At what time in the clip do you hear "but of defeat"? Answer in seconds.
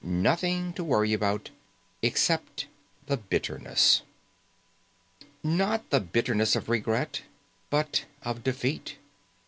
7.69-8.95